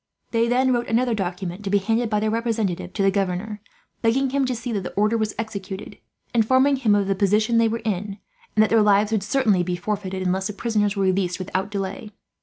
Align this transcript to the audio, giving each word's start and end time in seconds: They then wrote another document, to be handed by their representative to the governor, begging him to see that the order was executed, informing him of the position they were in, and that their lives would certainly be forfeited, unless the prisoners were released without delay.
They 0.31 0.47
then 0.47 0.73
wrote 0.73 0.87
another 0.87 1.13
document, 1.13 1.63
to 1.63 1.69
be 1.69 1.77
handed 1.77 2.09
by 2.09 2.19
their 2.21 2.31
representative 2.31 2.91
to 2.93 3.03
the 3.03 3.11
governor, 3.11 3.61
begging 4.01 4.31
him 4.31 4.45
to 4.45 4.55
see 4.55 4.71
that 4.71 4.81
the 4.81 4.91
order 4.93 5.15
was 5.15 5.35
executed, 5.37 5.99
informing 6.33 6.77
him 6.77 6.95
of 6.95 7.05
the 7.05 7.13
position 7.13 7.59
they 7.59 7.67
were 7.69 7.83
in, 7.85 8.17
and 8.55 8.63
that 8.63 8.71
their 8.71 8.81
lives 8.81 9.11
would 9.11 9.21
certainly 9.21 9.61
be 9.61 9.75
forfeited, 9.75 10.23
unless 10.25 10.47
the 10.47 10.53
prisoners 10.53 10.95
were 10.95 11.03
released 11.03 11.37
without 11.37 11.69
delay. 11.69 12.09